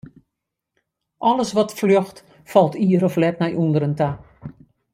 Alles 1.17 1.51
wat 1.57 1.75
fljocht, 1.79 2.17
falt 2.51 2.75
ier 2.87 3.03
of 3.07 3.15
let 3.23 3.39
nei 3.39 3.53
ûnderen 3.63 3.95
ta. 3.99 4.09